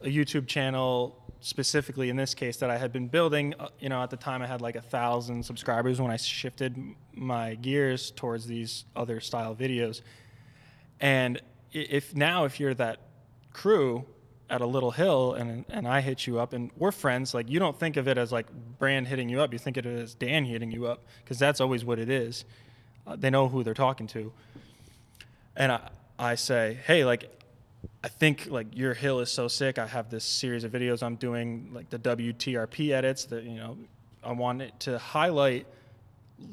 [0.00, 3.54] a YouTube channel specifically in this case that I had been building.
[3.58, 6.76] Uh, you know, at the time I had like a thousand subscribers when I shifted
[7.14, 10.00] my gears towards these other style videos.
[11.00, 11.40] And
[11.72, 12.98] if now if you're that
[13.52, 14.04] crew
[14.48, 17.58] at a little hill and and I hit you up and we're friends, like you
[17.58, 18.46] don't think of it as like
[18.78, 21.60] Brand hitting you up, you think of it as Dan hitting you up because that's
[21.60, 22.44] always what it is.
[23.06, 24.32] Uh, they know who they're talking to.
[25.56, 27.30] And I I say, "Hey, like
[28.02, 29.78] I think like your hill is so sick.
[29.78, 33.24] I have this series of videos I'm doing, like the WTRP edits.
[33.26, 33.78] That you know,
[34.22, 35.66] I want it to highlight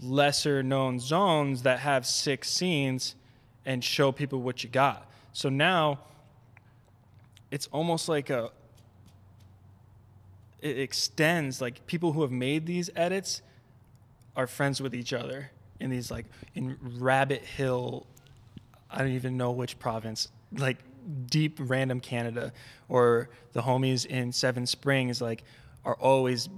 [0.01, 3.15] lesser known zones that have six scenes
[3.65, 5.06] and show people what you got.
[5.37, 5.99] So now
[7.51, 8.49] it's almost like a
[10.63, 13.43] it extends like people who have made these edits
[14.35, 18.07] are friends with each other in these like in Rabbit Hill
[18.89, 20.77] I don't even know which province, like
[21.27, 22.51] deep random Canada,
[22.89, 25.43] or the homies in Seven Springs, like
[25.85, 26.49] are always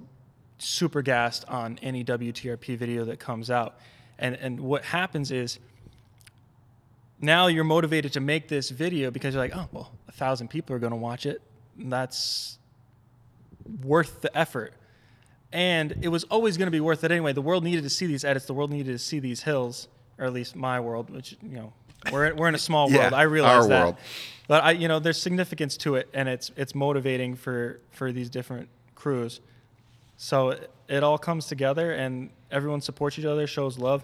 [0.58, 3.78] super gassed on any WTRP video that comes out.
[4.18, 5.60] And and what happens is
[7.22, 10.76] now you're motivated to make this video because you're like, oh well, a thousand people
[10.76, 11.42] are gonna watch it.
[11.78, 12.58] That's
[13.84, 14.74] worth the effort.
[15.52, 17.34] And it was always going to be worth it anyway.
[17.34, 18.46] The world needed to see these edits.
[18.46, 19.88] The world needed to see these hills,
[20.20, 21.74] or at least my world, which you know,
[22.12, 23.14] we're we're in a small Yeah, world.
[23.14, 23.96] I realize our that, world.
[24.48, 28.30] but I, you know, there's significance to it, and it's it's motivating for for these
[28.30, 29.42] different crews.
[30.22, 34.04] So it, it all comes together, and everyone supports each other, shows love,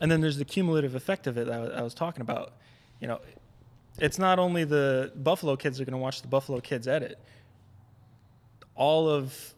[0.00, 2.54] and then there's the cumulative effect of it that I was, I was talking about.
[2.98, 3.20] You know,
[3.98, 7.18] it's not only the Buffalo kids are going to watch the Buffalo kids edit.
[8.74, 9.54] All of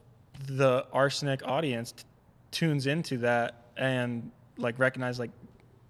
[0.49, 2.03] the arsenic audience t-
[2.51, 5.31] tunes into that and like recognize like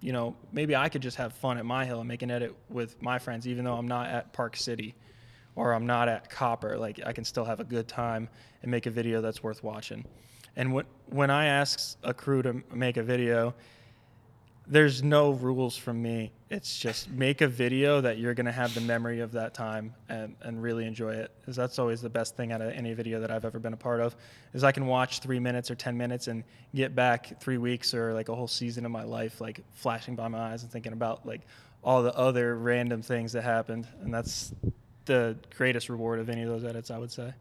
[0.03, 2.55] you know maybe i could just have fun at my hill and make an edit
[2.69, 4.95] with my friends even though i'm not at park city
[5.57, 8.29] or i'm not at copper like i can still have a good time
[8.63, 10.05] and make a video that's worth watching
[10.57, 13.55] and when, when i ask a crew to make a video
[14.67, 16.33] there's no rules from me.
[16.49, 20.37] It's just make a video that you're gonna have the memory of that time and,
[20.41, 21.33] and really enjoy it.
[21.41, 23.79] Because that's always the best thing out of any video that I've ever been a
[23.79, 24.15] part of.
[24.55, 28.15] Is I can watch three minutes or ten minutes and get back three weeks or
[28.15, 31.27] like a whole season of my life like flashing by my eyes and thinking about
[31.27, 31.41] like
[31.83, 33.89] all the other random things that happened.
[34.03, 34.55] And that's
[35.07, 37.35] the greatest reward of any of those edits, I would say.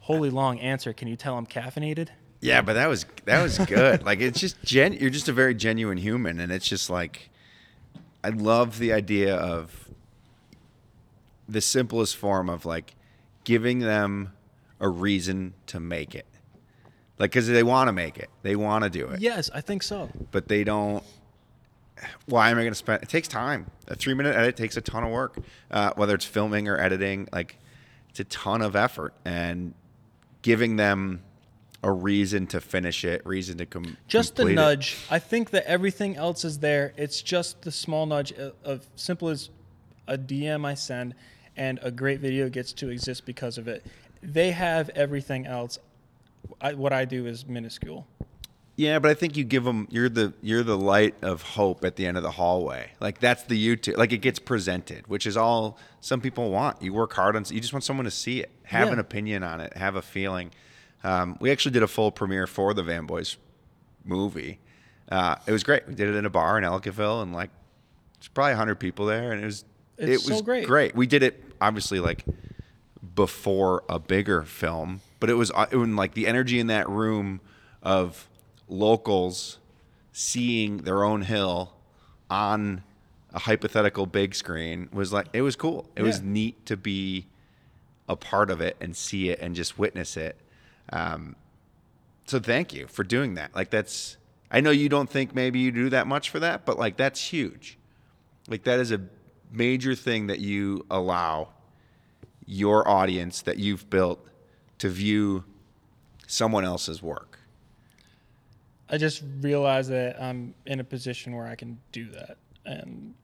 [0.00, 0.92] Holy long answer.
[0.92, 2.08] Can you tell I'm caffeinated?
[2.40, 4.04] Yeah, but that was that was good.
[4.04, 4.92] like it's just gen.
[4.92, 7.30] You're just a very genuine human, and it's just like
[8.22, 9.88] I love the idea of
[11.48, 12.94] the simplest form of like
[13.44, 14.32] giving them
[14.80, 16.26] a reason to make it.
[17.18, 19.82] Like, because they want to make it, they want to do it, Yes, I think
[19.82, 20.10] so.
[20.32, 21.02] but they don't.
[22.26, 23.02] Why am I going to spend?
[23.02, 23.70] It takes time.
[23.88, 25.38] A three minute edit takes a ton of work,
[25.70, 27.28] uh, whether it's filming or editing.
[27.32, 27.58] Like,
[28.10, 29.74] it's a ton of effort, and
[30.42, 31.22] giving them
[31.82, 34.56] a reason to finish it, reason to com- Just the complete it.
[34.56, 34.96] nudge.
[35.10, 36.92] I think that everything else is there.
[36.96, 39.50] It's just the small nudge of, of simple as
[40.08, 41.14] a DM I send
[41.56, 43.86] and a great video gets to exist because of it.
[44.22, 45.78] They have everything else.
[46.60, 48.06] I, what I do is minuscule.
[48.78, 51.96] Yeah, but I think you give them you're the you're the light of hope at
[51.96, 52.90] the end of the hallway.
[53.00, 53.96] Like that's the YouTube.
[53.96, 56.82] Like it gets presented, which is all some people want.
[56.82, 57.42] You work hard on.
[57.42, 58.92] It, you just want someone to see it, have Yeah.
[58.94, 60.50] an opinion on it, have a feeling.
[61.02, 63.38] Um, we actually did a full premiere for the Van Boys
[64.04, 64.58] movie.
[65.10, 65.86] Uh, it was great.
[65.88, 67.50] We did it in a bar in Ellicottville, and like
[68.18, 69.64] there's probably hundred people there, and it was
[69.96, 70.66] It's it so was great.
[70.66, 70.94] Great.
[70.94, 72.24] We did it obviously like
[73.14, 77.40] before a bigger film, but it was it was like the energy in that room
[77.82, 78.28] of
[78.68, 79.58] locals
[80.12, 81.72] seeing their own hill
[82.30, 82.82] on
[83.32, 85.88] a hypothetical big screen was like it was cool.
[85.94, 87.26] It was neat to be
[88.08, 90.36] a part of it and see it and just witness it.
[90.92, 91.36] Um,
[92.26, 93.54] so thank you for doing that.
[93.54, 94.16] Like that's
[94.50, 97.20] I know you don't think maybe you do that much for that, but like that's
[97.20, 97.78] huge.
[98.48, 99.00] Like that is a
[99.52, 101.48] major thing that you allow
[102.46, 104.24] your audience that you've built
[104.78, 105.44] to view
[106.26, 107.35] someone else's work.
[108.88, 112.36] I just realized that I'm in a position where I can do that.
[112.64, 113.14] And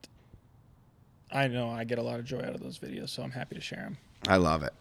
[1.31, 3.55] I know I get a lot of joy out of those videos, so I'm happy
[3.55, 3.99] to share them.
[4.29, 4.73] I love it.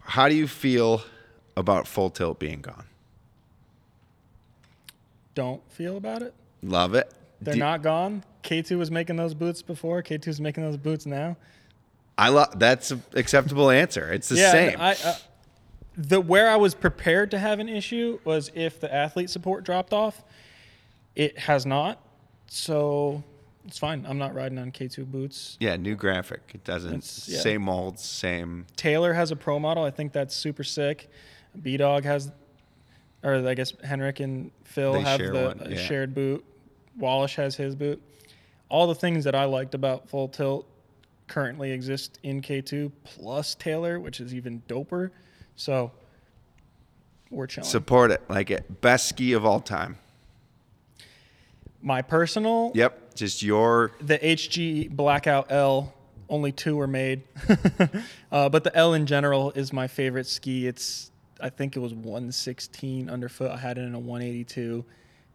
[0.00, 1.02] How do you feel
[1.56, 2.84] about full tilt being gone?
[5.34, 6.34] Don't feel about it.
[6.62, 7.12] Love it.
[7.40, 8.24] They're Do- not gone.
[8.42, 10.02] K2 was making those boots before.
[10.02, 11.36] K2 is making those boots now.
[12.18, 14.10] I love that's an acceptable answer.
[14.10, 14.80] It's the yeah, same.
[14.80, 15.14] I, uh,
[15.96, 19.92] the where I was prepared to have an issue was if the athlete support dropped
[19.92, 20.22] off.
[21.14, 21.98] It has not,
[22.48, 23.24] so
[23.66, 24.04] it's fine.
[24.06, 25.56] I'm not riding on K2 boots.
[25.60, 26.42] yeah, new graphic.
[26.54, 27.40] It doesn't yeah.
[27.40, 29.82] same molds, same Taylor has a pro model.
[29.82, 31.08] I think that's super sick.
[31.62, 32.30] B Dog has,
[33.22, 35.76] or I guess Henrik and Phil They have the one, uh, yeah.
[35.78, 36.44] shared boot.
[36.98, 38.02] Wallisch has his boot.
[38.68, 40.66] All the things that I liked about Full Tilt
[41.28, 45.10] currently exist in K2 plus Taylor, which is even doper.
[45.56, 45.90] So
[47.30, 47.68] we're chilling.
[47.68, 48.22] support it.
[48.28, 48.80] Like it.
[48.80, 49.98] Best ski of all time.
[51.82, 53.14] My personal, Yep.
[53.14, 55.94] Just your the HG Blackout L,
[56.28, 57.22] only two were made.
[58.32, 60.66] uh, but the L in general is my favorite ski.
[60.66, 63.50] It's, I think it was 116 underfoot.
[63.52, 64.84] I had it in a 182.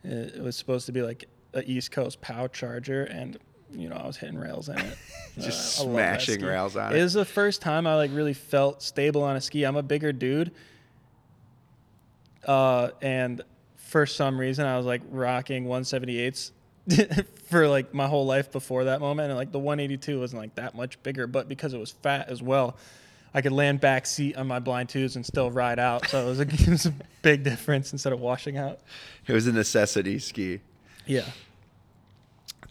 [0.06, 3.38] Uh, It was supposed to be like a East Coast POW charger, and
[3.74, 4.98] you know I was hitting rails in it.
[5.40, 7.04] Just Uh, I love that smashing rails on It it.
[7.04, 9.64] was the first time I like really felt stable on a ski.
[9.64, 10.52] I'm a bigger dude,
[12.46, 13.42] uh, and
[13.78, 16.52] for some reason I was like rocking 178s
[17.50, 20.76] for like my whole life before that moment, and like the 182 wasn't like that
[20.76, 22.78] much bigger, but because it was fat as well.
[23.34, 26.26] I could land back seat on my blind twos and still ride out, so it
[26.26, 28.80] was a, it was a big difference instead of washing out.
[29.26, 30.60] it was a necessity ski.
[31.06, 31.24] Yeah,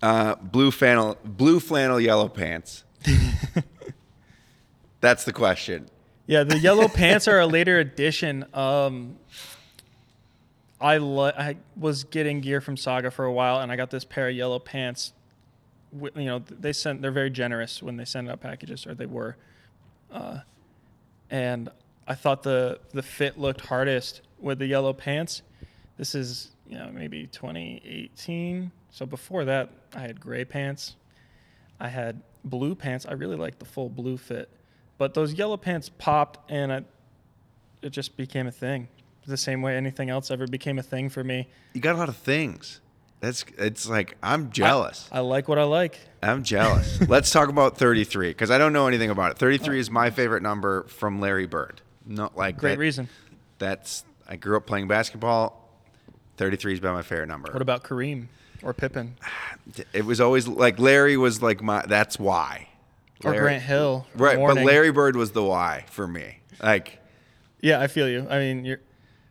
[0.03, 2.85] Uh, blue flannel, blue flannel, yellow pants.
[5.01, 5.89] That's the question.
[6.27, 8.47] Yeah, the yellow pants are a later addition.
[8.55, 9.17] Um,
[10.81, 14.05] I li- I was getting gear from Saga for a while, and I got this
[14.05, 15.13] pair of yellow pants.
[15.93, 19.37] You know, they send they're very generous when they send out packages, or they were.
[20.11, 20.39] Uh,
[21.31, 21.69] and
[22.07, 25.43] I thought the the fit looked hardest with the yellow pants.
[25.99, 28.71] This is you know maybe 2018.
[28.91, 30.97] So before that, I had gray pants.
[31.79, 33.07] I had blue pants.
[33.09, 34.49] I really liked the full blue fit,
[34.99, 36.85] but those yellow pants popped, and I,
[37.83, 38.89] it just became a thing.
[39.27, 41.49] The same way anything else ever became a thing for me.
[41.75, 42.81] You got a lot of things.
[43.21, 45.09] That's it's like I'm jealous.
[45.13, 45.99] I like what I like.
[46.23, 47.01] I'm jealous.
[47.09, 49.39] Let's talk about 33 because I don't know anything about it.
[49.39, 51.83] 33 uh, is my favorite number from Larry Bird.
[52.07, 53.09] Not like Great that- reason.
[53.59, 55.60] That's I grew up playing basketball.
[56.41, 57.53] 33 has been my favorite number.
[57.53, 58.29] What about Kareem?
[58.63, 59.17] Or Pippen.
[59.93, 61.85] It was always like Larry was like my.
[61.87, 62.69] That's why.
[63.23, 64.07] Or Grant Hill.
[64.17, 66.39] Right, but Larry Bird was the why for me.
[66.61, 66.99] Like,
[67.61, 68.27] Yeah, I feel you.
[68.29, 68.81] I mean, you're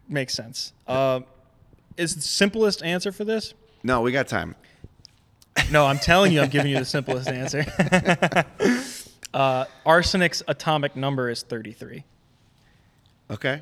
[0.07, 0.71] makes sense.
[0.87, 1.21] Uh,
[1.97, 3.53] is the simplest answer for this?
[3.83, 4.55] no, we got time.
[5.71, 7.65] No, I'm telling you, I'm giving you the simplest answer.
[9.33, 12.05] uh, arsenic's atomic number is 33.
[13.31, 13.61] Okay.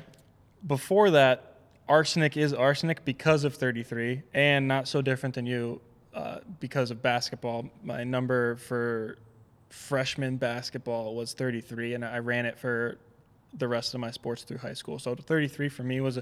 [0.66, 1.57] Before that,
[1.88, 5.80] arsenic is arsenic because of 33, and not so different than you
[6.14, 7.68] uh, because of basketball.
[7.82, 9.18] My number for
[9.70, 12.98] freshman basketball was 33, and I ran it for
[13.56, 14.98] the rest of my sports through high school.
[14.98, 16.18] So 33 for me was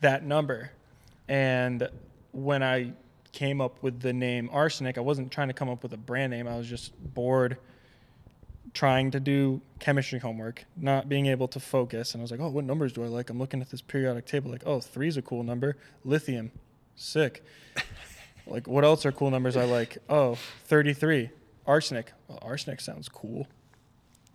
[0.00, 0.72] that number.
[1.28, 1.88] And
[2.32, 2.92] when I
[3.32, 6.30] came up with the name arsenic, I wasn't trying to come up with a brand
[6.30, 6.48] name.
[6.48, 7.58] I was just bored
[8.74, 12.12] trying to do chemistry homework, not being able to focus.
[12.12, 13.30] And I was like, oh, what numbers do I like?
[13.30, 15.76] I'm looking at this periodic table, like, oh, three's a cool number.
[16.04, 16.52] Lithium,
[16.96, 17.44] sick.
[18.46, 19.98] like, what else are cool numbers I like?
[20.08, 21.30] Oh, 33.
[21.66, 22.12] Arsenic.
[22.28, 23.46] Well, arsenic sounds cool.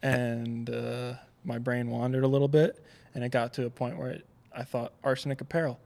[0.02, 2.84] And uh, my brain wandered a little bit,
[3.16, 5.80] and it got to a point where it, I thought, arsenic apparel.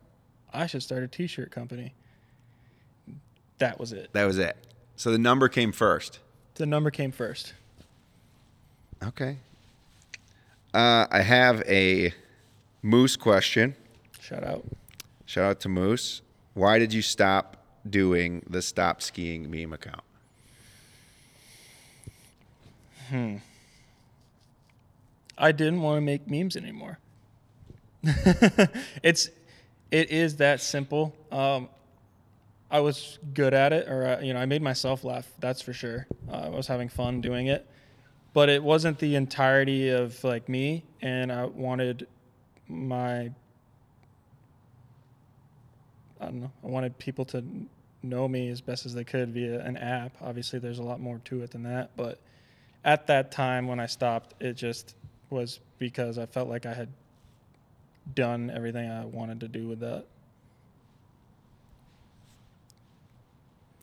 [0.53, 1.93] I should start a t shirt company.
[3.59, 4.09] That was it.
[4.13, 4.57] That was it.
[4.95, 6.19] So the number came first.
[6.55, 7.53] The number came first.
[9.03, 9.37] Okay.
[10.73, 12.13] Uh, I have a
[12.81, 13.75] Moose question.
[14.19, 14.65] Shout out.
[15.25, 16.21] Shout out to Moose.
[16.53, 17.57] Why did you stop
[17.87, 20.03] doing the stop skiing meme account?
[23.09, 23.37] Hmm.
[25.37, 26.99] I didn't want to make memes anymore.
[29.03, 29.29] it's
[29.91, 31.15] it is that simple.
[31.31, 31.69] Um,
[32.69, 35.31] I was good at it, or uh, you know, I made myself laugh.
[35.39, 36.07] That's for sure.
[36.29, 37.67] Uh, I was having fun doing it,
[38.37, 42.05] but it wasn't the entirety of like me, and I wanted
[42.67, 43.31] my
[46.21, 46.51] I don't know.
[46.63, 47.43] I wanted people to
[48.03, 50.11] know me as best as they could via an app.
[50.21, 52.19] Obviously, there's a lot more to it than that, but
[52.85, 54.93] at that time when I stopped, it just
[55.31, 56.89] was because I felt like I had
[58.13, 60.05] done everything I wanted to do with that.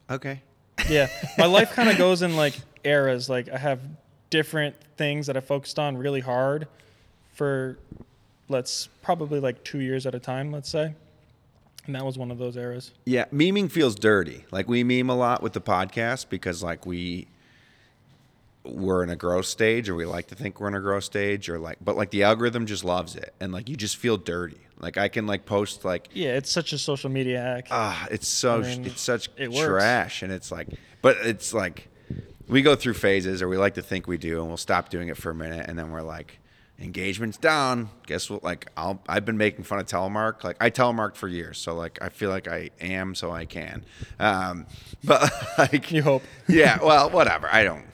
[0.08, 0.42] Okay.
[0.88, 3.28] Yeah, my life kind of goes in like eras.
[3.28, 3.80] Like I have
[4.38, 6.66] different things that I focused on really hard
[7.34, 7.78] for
[8.48, 10.92] let's probably like 2 years at a time, let's say.
[11.86, 12.90] And that was one of those eras.
[13.04, 14.44] Yeah, memeing feels dirty.
[14.50, 17.28] Like we meme a lot with the podcast because like we
[18.64, 21.50] we're in a growth stage or we like to think we're in a growth stage
[21.50, 24.58] or like but like the algorithm just loves it and like you just feel dirty.
[24.80, 27.68] Like I can like post like Yeah, it's such a social media hack.
[27.70, 30.68] ah it's so I mean, it's such it trash and it's like
[31.02, 31.88] but it's like
[32.48, 35.08] we go through phases or we like to think we do and we'll stop doing
[35.08, 36.38] it for a minute and then we're like
[36.78, 37.88] engagement's down.
[38.06, 38.42] Guess what?
[38.44, 40.44] Like I'll I've been making fun of telemark.
[40.44, 43.84] Like I telemarked for years so like I feel like I am so I can.
[44.18, 44.66] Um
[45.04, 46.22] but like You hope.
[46.48, 47.48] yeah well whatever.
[47.50, 47.84] I don't.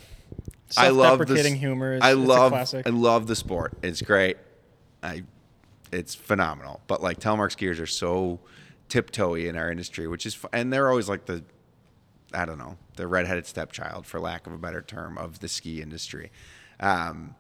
[0.77, 1.47] I love this.
[1.47, 2.87] Humor is I love classic.
[2.87, 3.75] I love the sport.
[3.83, 4.37] It's great.
[5.03, 5.25] I
[5.93, 6.81] it's phenomenal.
[6.87, 8.41] But like telemark skiers are so
[8.89, 11.43] tiptoey in our industry, which is, and they're always like the,
[12.33, 15.83] I don't know, the redheaded stepchild, for lack of a better term, of the ski
[15.83, 16.31] industry.
[16.79, 17.35] Um,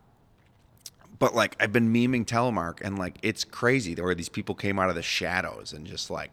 [1.18, 4.88] but like I've been memeing telemark, and like it's crazy where these people came out
[4.88, 6.30] of the shadows and just like,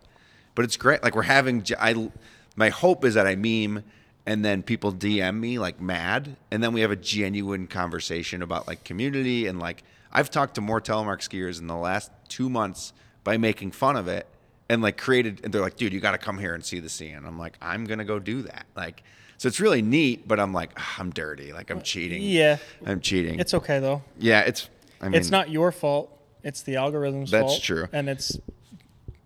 [0.55, 1.03] but it's great.
[1.03, 2.09] Like we're having, I,
[2.55, 3.83] my hope is that I meme.
[4.25, 8.67] And then people DM me like mad, and then we have a genuine conversation about
[8.67, 12.91] like community and like I've talked to more telemark skiers in the last two months
[13.23, 14.27] by making fun of it
[14.69, 16.89] and like created and they're like dude you got to come here and see the
[16.89, 19.03] scene i'm like i'm gonna go do that like
[19.37, 22.57] so it's really neat but i'm like "Ah, i'm dirty like i'm cheating Yeah.
[22.85, 24.01] i'm cheating It's okay though.
[24.19, 24.69] yeah it's
[25.01, 26.13] i mean it's not your fault.
[26.43, 27.61] It's the algorithm's That's fault.
[27.63, 27.87] true.
[27.91, 28.39] And it's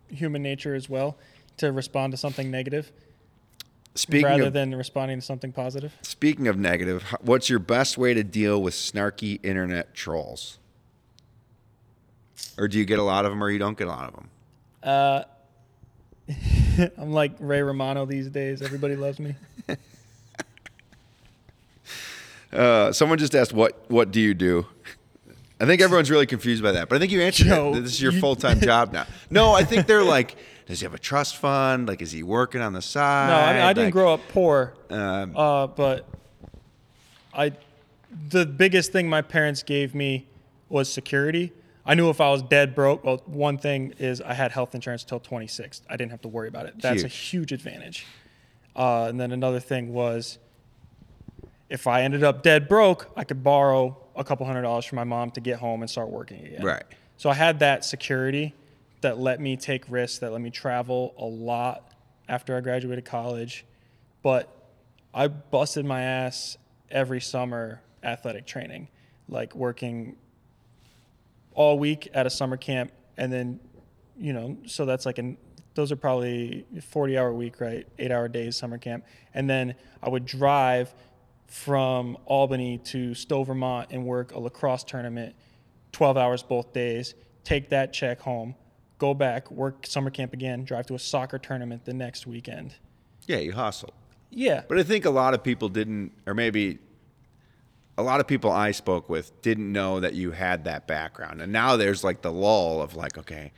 [0.10, 1.18] human nature as well
[1.58, 2.92] to respond to something negative
[3.94, 5.94] speaking rather of than responding to something positive.
[6.02, 10.58] speaking of negative what's your best way to deal with snarky internet trolls
[12.58, 14.16] or do you get a lot of them or you don't get a lot of
[14.16, 14.30] them
[14.84, 15.24] Uh,
[16.98, 18.62] I'm like Ray Romano these days.
[18.62, 19.36] Everybody loves me.
[22.54, 24.66] Uh, someone just asked, "What what do you do?"
[25.60, 27.74] I think everyone's really confused by that, but I think you answered it.
[27.84, 29.06] This is your you- full time job now.
[29.30, 31.88] No, I think they're like, does he have a trust fund?
[31.88, 33.30] Like, is he working on the side?
[33.30, 36.06] No, I, mean, I didn't grow up poor, Um, uh, but
[37.34, 37.54] I,
[38.30, 40.28] the biggest thing my parents gave me
[40.68, 41.54] was security.
[41.86, 45.04] I knew if I was dead broke, well, one thing is I had health insurance
[45.04, 45.82] until 26.
[45.90, 46.80] I didn't have to worry about it.
[46.80, 48.06] That's a huge advantage.
[48.76, 50.38] Uh, and then another thing was
[51.70, 55.04] if I ended up dead broke, I could borrow a couple hundred dollars from my
[55.04, 56.64] mom to get home and start working again.
[56.64, 56.84] Right.
[57.18, 58.54] So I had that security
[59.02, 61.94] that let me take risks, that let me travel a lot
[62.28, 63.66] after I graduated college,
[64.22, 64.54] but
[65.14, 66.58] I busted my ass
[66.90, 68.88] every summer athletic training,
[69.28, 70.16] like working
[71.54, 73.60] all week at a summer camp and then
[74.18, 75.38] you know so that's like an
[75.74, 77.88] those are probably 40 hour week right?
[77.98, 79.06] Eight hour days summer camp.
[79.34, 80.94] And then i would drive
[81.48, 85.36] from albany to stowe vermont and work a lacrosse tournament
[85.92, 88.56] 12 hours both days take that check home
[89.02, 92.76] go back work summer camp again drive to a soccer tournament the next weekend.
[93.28, 93.94] Yeah, you hustle.
[94.30, 94.64] yeah.
[94.68, 96.80] But I think a lot of people didn't, or maybe
[98.02, 101.42] a lot of people I spoke with didn't know that you had that background.
[101.42, 103.52] And now there's like the lull of like, okay,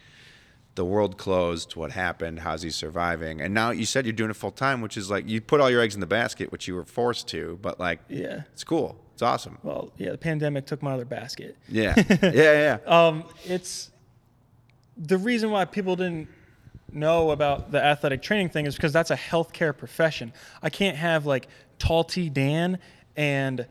[0.76, 1.76] the world closed.
[1.76, 2.40] What happened?
[2.42, 3.42] How's he surviving?
[3.42, 5.70] And now you said you're doing it full time, which is like you put all
[5.70, 7.58] your eggs in the basket, which you were forced to.
[7.62, 9.00] But like, yeah it's cool.
[9.14, 9.60] It's awesome.
[9.64, 12.78] well yeah the pandemic took my other basket Yeah, yeah, yeah.
[12.88, 13.92] um, it's
[14.98, 16.28] the reason why people didn't
[16.92, 20.34] know about the athletic training thing is because that's a healthcare profession.
[20.64, 21.48] I can't have like
[21.80, 22.80] tall T Dan
[23.16, 23.68] and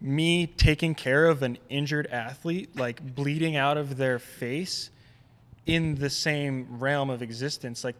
[0.00, 4.90] me taking care of an injured athlete, like bleeding out of their face
[5.64, 7.82] in the same realm of existence.
[7.82, 7.96] Like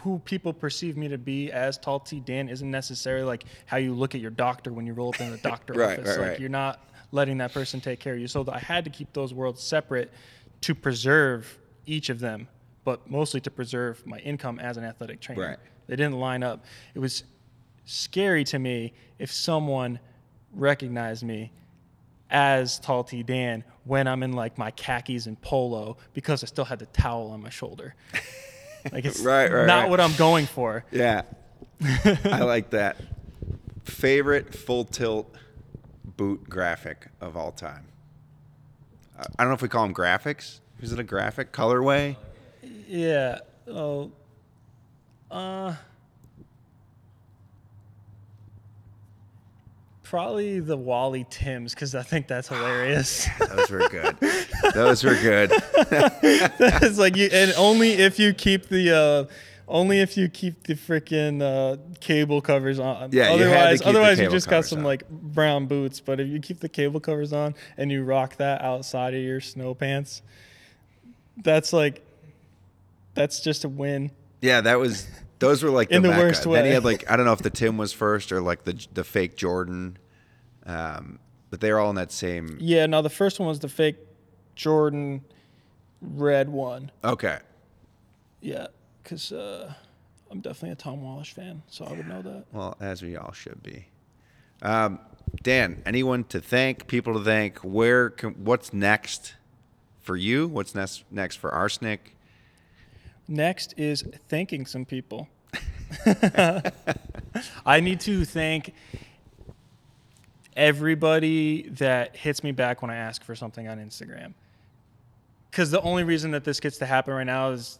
[0.00, 3.94] who people perceive me to be as tall T Dan isn't necessarily like how you
[3.94, 6.10] look at your doctor when you roll up in the doctor Right, office.
[6.16, 6.40] right, like right.
[6.40, 6.80] you're not
[7.12, 8.26] letting that person take care of you.
[8.28, 10.12] So I had to keep those worlds separate
[10.62, 12.48] to preserve each of them,
[12.84, 15.40] but mostly to preserve my income as an athletic trainer.
[15.48, 15.58] Right.
[15.86, 16.64] They didn't line up.
[16.94, 17.24] It was
[17.84, 20.00] scary to me if someone
[20.54, 21.50] recognized me
[22.30, 26.64] as Tall T Dan when I'm in like my khakis and polo because I still
[26.64, 27.94] had the towel on my shoulder.
[28.92, 29.90] Like it's Right, right, not right.
[29.90, 30.84] what I'm going for.
[30.92, 31.22] Yeah.
[31.82, 32.98] I like that.
[33.84, 35.34] Favorite full tilt
[36.04, 37.86] boot graphic of all time?
[39.18, 40.60] I don't know if we call them graphics.
[40.82, 42.16] Is it a graphic colorway?
[42.86, 43.38] Yeah.
[43.66, 44.12] Oh.
[45.30, 45.76] Uh.
[50.14, 53.26] Probably the Wally Tims because I think that's hilarious.
[53.40, 54.16] Those were good.
[54.72, 55.50] Those were good.
[55.72, 59.34] it's like you, and only if you keep the, uh,
[59.66, 63.10] only if you keep the freaking uh, cable covers on.
[63.10, 64.84] Yeah, you otherwise, the otherwise you just got some on.
[64.84, 65.98] like brown boots.
[65.98, 69.40] But if you keep the cable covers on and you rock that outside of your
[69.40, 70.22] snow pants,
[71.38, 72.06] that's like,
[73.14, 74.12] that's just a win.
[74.40, 75.08] Yeah, that was.
[75.40, 76.22] Those were like In the mecca.
[76.22, 78.62] worst Then he had like I don't know if the Tim was first or like
[78.62, 79.98] the the fake Jordan,
[80.66, 81.18] um,
[81.50, 82.56] but they're all in that same.
[82.60, 83.96] Yeah, no, the first one was the fake
[84.54, 85.24] Jordan
[86.00, 86.90] red one.
[87.02, 87.38] Okay.
[88.40, 88.66] Yeah,
[89.02, 89.72] because uh,
[90.30, 92.44] I'm definitely a Tom Wallisch fan, so I would know that.
[92.52, 93.86] Well, as we all should be.
[94.62, 94.98] Um,
[95.42, 99.34] Dan, anyone to thank, people to thank, where can, what's next
[100.00, 100.46] for you?
[100.46, 102.16] What's next next for Arsenic?
[103.26, 105.28] Next is thanking some people.
[107.66, 108.74] I need to thank
[110.56, 114.34] everybody that hits me back when I ask for something on Instagram.
[115.50, 117.78] Because the only reason that this gets to happen right now is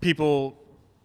[0.00, 0.58] people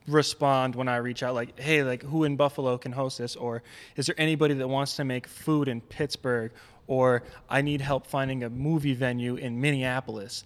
[0.08, 3.36] respond when I reach out, like, hey, like, who in Buffalo can host this?
[3.36, 3.64] Or
[3.96, 6.52] is there anybody that wants to make food in Pittsburgh?
[6.88, 10.44] Or I need help finding a movie venue in Minneapolis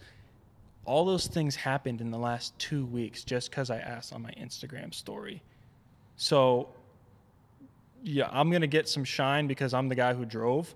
[0.86, 4.32] all those things happened in the last two weeks just because I asked on my
[4.32, 5.42] Instagram story.
[6.16, 6.70] So,
[8.04, 10.76] yeah, I'm going to get some shine because I'm the guy who drove,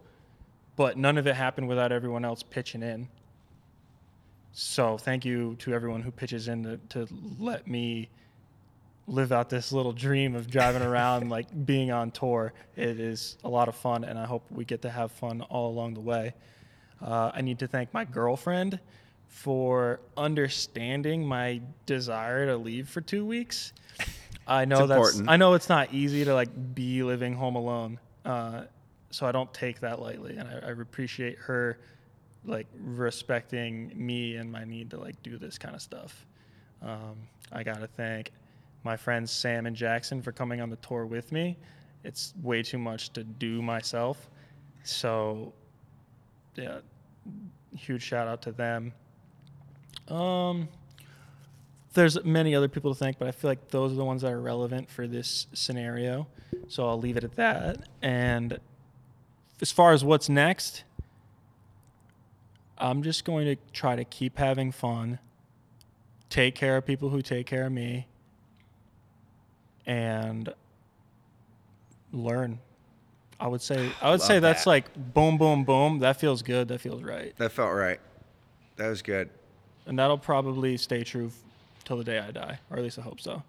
[0.75, 3.09] but none of it happened without everyone else pitching in.
[4.53, 8.09] So, thank you to everyone who pitches in to, to let me
[9.07, 12.53] live out this little dream of driving around, like being on tour.
[12.75, 15.69] It is a lot of fun, and I hope we get to have fun all
[15.69, 16.34] along the way.
[17.01, 18.80] Uh, I need to thank my girlfriend
[19.28, 23.73] for understanding my desire to leave for two weeks.
[24.47, 25.29] I know It's that's important.
[25.29, 28.63] I know it's not easy to like be living home alone, uh,
[29.11, 31.77] so I don't take that lightly, and I, I appreciate her
[32.45, 36.25] like respecting me and my need to like do this kind of stuff.
[36.81, 37.17] Um,
[37.51, 38.31] I gotta thank
[38.83, 41.57] my friends Sam and Jackson for coming on the tour with me.
[42.03, 44.29] It's way too much to do myself,
[44.83, 45.51] so
[46.55, 46.79] yeah,
[47.75, 48.93] huge shout out to them.
[50.07, 50.69] Um,
[51.97, 54.31] there's many other people to thank, but I feel like those are the ones that
[54.31, 56.27] are relevant for this scenario.
[56.67, 57.89] So I'll leave it at that.
[58.03, 58.59] And
[59.63, 60.83] as far as what's next,
[62.77, 65.17] I'm just going to try to keep having fun,
[66.29, 68.05] take care of people who take care of me,
[69.87, 70.53] and
[72.13, 72.59] learn.
[73.39, 74.69] I would say I would Love say that's that.
[74.69, 75.97] like boom boom boom.
[75.99, 76.67] That feels good.
[76.67, 77.35] That feels right.
[77.37, 77.99] That felt right.
[78.75, 79.31] That was good.
[79.87, 81.31] And that'll probably stay true
[81.88, 83.41] till the day I die, or at least I hope so.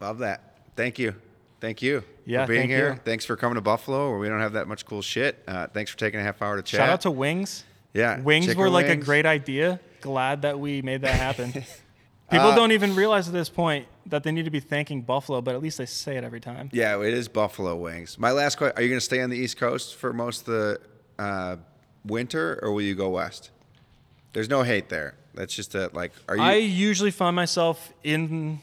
[0.00, 0.56] Love that.
[0.76, 1.14] thank you.
[1.60, 2.92] Thank you Yeah, for being thank here.
[2.94, 3.00] you.
[3.04, 5.42] Thanks for coming to Buffalo where we don't have that much cool shit.
[5.46, 6.78] Uh, thanks for taking a half hour to chat.
[6.78, 7.64] Shout out to Wings.
[7.94, 9.78] Yeah, Wings chicken were like a great idea.
[10.00, 11.52] Glad that we made that happen.
[12.30, 15.40] People Uh, don't even realize at this point that they need to be thanking Buffalo,
[15.40, 16.70] but at least they say it every time.
[16.72, 18.18] Yeah, it is Buffalo wings.
[18.18, 20.46] My last question: Are you going to stay on the East Coast for most of
[20.46, 20.80] the
[21.18, 21.56] uh,
[22.04, 23.50] winter, or will you go west?
[24.34, 25.14] There's no hate there.
[25.32, 26.12] That's just a like.
[26.28, 26.42] Are you?
[26.42, 28.60] I usually find myself in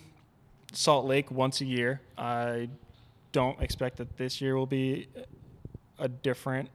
[0.73, 1.99] Salt Lake once a year.
[2.17, 2.69] I
[3.31, 5.07] don't expect that this year will be
[5.97, 6.69] a different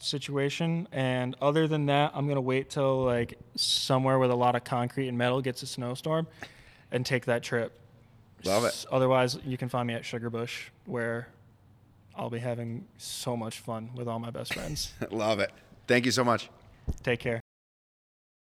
[0.00, 0.88] situation.
[0.92, 5.08] And other than that, I'm gonna wait till like somewhere with a lot of concrete
[5.08, 6.26] and metal gets a snowstorm,
[6.92, 7.78] and take that trip.
[8.44, 8.68] Love it.
[8.68, 11.28] S- Otherwise, you can find me at Sugarbush, where
[12.14, 14.92] I'll be having so much fun with all my best friends.
[15.10, 15.50] Love it.
[15.86, 16.48] Thank you so much.
[17.02, 17.40] Take care.